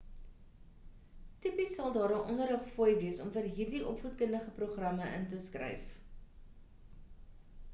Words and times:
tipies 1.41 1.73
sal 1.79 1.91
daar 1.97 2.13
'n 2.15 2.21
onderrigfooi 2.31 2.95
wees 3.03 3.21
om 3.25 3.29
vir 3.35 3.49
hierdie 3.57 3.83
opvoedkundige 3.91 4.55
programme 4.61 5.11
in 5.19 5.29
te 5.35 5.43
skryf 5.49 5.93